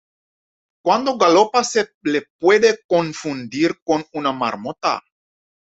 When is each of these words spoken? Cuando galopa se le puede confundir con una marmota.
Cuando 0.83 1.15
galopa 1.15 1.63
se 1.63 1.91
le 2.01 2.23
puede 2.39 2.79
confundir 2.87 3.81
con 3.83 4.03
una 4.13 4.31
marmota. 4.33 5.03